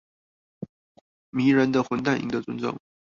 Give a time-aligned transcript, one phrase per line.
[1.29, 2.75] 迷人的混蛋贏得尊重